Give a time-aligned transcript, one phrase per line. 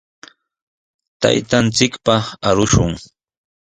[1.21, 2.93] Taytanchikpaq arushun.